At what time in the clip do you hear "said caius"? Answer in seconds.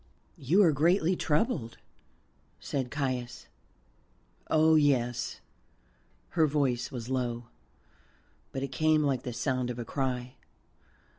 2.59-3.45